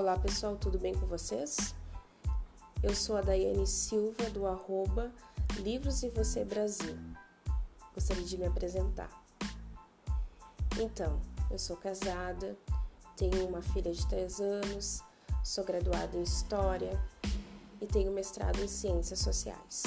Olá 0.00 0.18
pessoal, 0.18 0.56
tudo 0.56 0.78
bem 0.78 0.94
com 0.94 1.04
vocês? 1.04 1.74
Eu 2.82 2.94
sou 2.94 3.18
a 3.18 3.20
Daiane 3.20 3.66
Silva 3.66 4.30
do 4.30 4.46
arroba 4.46 5.12
Livros 5.58 6.02
e 6.02 6.08
Você 6.08 6.42
Brasil. 6.42 6.96
Gostaria 7.94 8.24
de 8.24 8.38
me 8.38 8.46
apresentar. 8.46 9.10
Então, 10.80 11.20
eu 11.50 11.58
sou 11.58 11.76
casada, 11.76 12.56
tenho 13.14 13.46
uma 13.46 13.60
filha 13.60 13.92
de 13.92 14.06
3 14.08 14.40
anos, 14.40 15.02
sou 15.44 15.64
graduada 15.64 16.16
em 16.16 16.22
História 16.22 16.98
e 17.78 17.86
tenho 17.86 18.10
mestrado 18.10 18.58
em 18.58 18.68
Ciências 18.68 19.18
Sociais. 19.18 19.82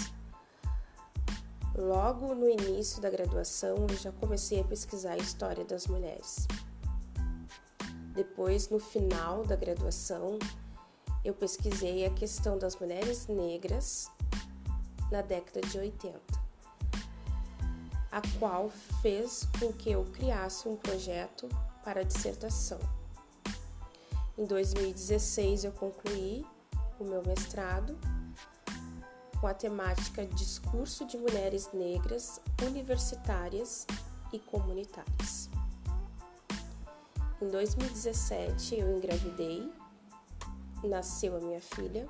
Logo 1.75 2.35
no 2.35 2.47
início 2.47 3.01
da 3.01 3.09
graduação, 3.09 3.87
eu 3.89 3.97
já 3.97 4.11
comecei 4.11 4.61
a 4.61 4.63
pesquisar 4.63 5.13
a 5.13 5.17
história 5.17 5.65
das 5.65 5.87
mulheres. 5.87 6.47
Depois, 8.13 8.69
no 8.69 8.79
final 8.79 9.43
da 9.43 9.55
graduação, 9.55 10.37
eu 11.25 11.33
pesquisei 11.33 12.05
a 12.05 12.09
questão 12.11 12.57
das 12.57 12.75
mulheres 12.75 13.27
negras 13.27 14.11
na 15.11 15.21
década 15.21 15.61
de 15.61 15.77
80, 15.77 16.19
a 18.11 18.21
qual 18.39 18.69
fez 19.01 19.47
com 19.59 19.73
que 19.73 19.91
eu 19.91 20.05
criasse 20.05 20.67
um 20.67 20.75
projeto 20.75 21.49
para 21.83 22.01
a 22.01 22.03
dissertação. 22.03 22.79
Em 24.37 24.45
2016, 24.45 25.65
eu 25.65 25.71
concluí 25.71 26.45
o 26.99 27.03
meu 27.03 27.23
mestrado 27.25 27.97
com 29.39 29.47
a 29.47 29.53
temática 29.53 30.25
Discurso 30.25 31.05
de 31.05 31.17
Mulheres 31.17 31.69
Negras 31.73 32.39
Universitárias 32.65 33.85
e 34.31 34.39
Comunitárias. 34.39 35.52
Em 37.43 37.49
2017 37.49 38.79
eu 38.79 38.95
engravidei, 38.95 39.69
nasceu 40.81 41.35
a 41.35 41.41
minha 41.41 41.59
filha 41.59 42.07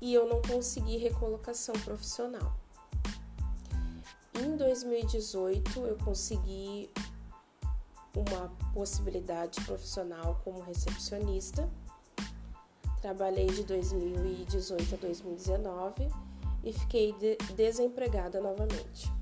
e 0.00 0.14
eu 0.14 0.26
não 0.26 0.40
consegui 0.40 0.96
recolocação 0.96 1.74
profissional. 1.84 2.56
Em 4.40 4.56
2018 4.56 5.80
eu 5.80 5.98
consegui 5.98 6.90
uma 8.16 8.48
possibilidade 8.72 9.62
profissional 9.66 10.40
como 10.42 10.60
recepcionista. 10.60 11.68
Trabalhei 13.02 13.48
de 13.48 13.64
2018 13.64 14.94
a 14.94 14.96
2019 14.96 16.08
e 16.62 16.72
fiquei 16.72 17.12
de 17.18 17.36
desempregada 17.54 18.40
novamente. 18.40 19.12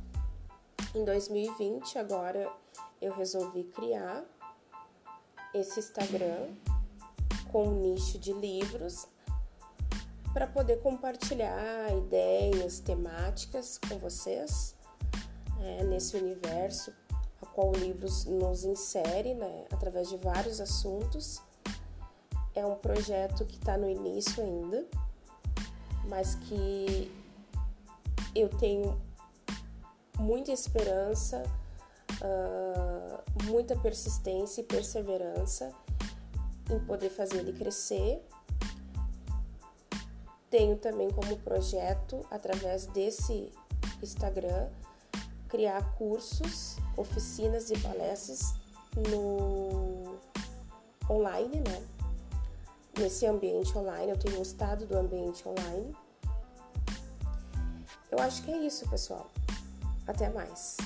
Em 0.94 1.06
2020, 1.06 1.98
agora 1.98 2.52
eu 3.00 3.14
resolvi 3.14 3.64
criar 3.64 4.22
esse 5.54 5.80
Instagram 5.80 6.50
com 7.50 7.66
um 7.68 7.80
nicho 7.80 8.18
de 8.18 8.34
livros 8.34 9.08
para 10.34 10.46
poder 10.46 10.82
compartilhar 10.82 11.90
ideias, 11.96 12.78
temáticas 12.78 13.78
com 13.78 13.98
vocês 13.98 14.76
é, 15.62 15.82
nesse 15.84 16.14
universo 16.14 16.92
a 17.40 17.46
qual 17.46 17.70
o 17.70 17.76
livro 17.76 18.06
nos 18.26 18.64
insere 18.64 19.32
né, 19.32 19.64
através 19.72 20.10
de 20.10 20.18
vários 20.18 20.60
assuntos. 20.60 21.40
É 22.54 22.66
um 22.66 22.74
projeto 22.74 23.46
que 23.46 23.56
está 23.56 23.78
no 23.78 23.88
início 23.88 24.44
ainda, 24.44 24.86
mas 26.06 26.34
que 26.34 27.10
eu 28.34 28.50
tenho 28.50 29.00
muita 30.22 30.52
esperança 30.52 31.42
uh, 32.22 33.44
muita 33.44 33.76
persistência 33.76 34.60
e 34.60 34.64
perseverança 34.64 35.72
em 36.70 36.78
poder 36.80 37.10
fazer 37.10 37.38
ele 37.38 37.52
crescer. 37.52 38.22
Tenho 40.50 40.76
também 40.76 41.10
como 41.10 41.36
projeto, 41.38 42.24
através 42.30 42.86
desse 42.86 43.50
Instagram, 44.02 44.68
criar 45.48 45.94
cursos, 45.94 46.76
oficinas 46.96 47.70
e 47.70 47.78
palestras 47.78 48.54
no 49.08 50.18
online, 51.10 51.56
né? 51.56 51.86
Nesse 52.98 53.26
ambiente 53.26 53.76
online, 53.76 54.10
eu 54.10 54.18
tenho 54.18 54.36
gostado 54.36 54.84
do 54.84 54.96
ambiente 54.96 55.42
online. 55.48 55.96
Eu 58.10 58.18
acho 58.18 58.42
que 58.42 58.50
é 58.50 58.58
isso, 58.58 58.86
pessoal. 58.90 59.30
Até 60.06 60.28
mais. 60.30 60.76